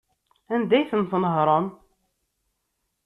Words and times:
Anda 0.53 0.75
ay 0.77 0.87
ten-tnehṛem? 0.91 1.67